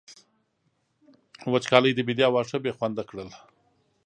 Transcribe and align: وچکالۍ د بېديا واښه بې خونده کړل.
وچکالۍ 1.51 1.91
د 1.95 1.99
بېديا 2.07 2.27
واښه 2.31 2.57
بې 2.63 2.71
خونده 2.77 3.03
کړل. 3.09 3.29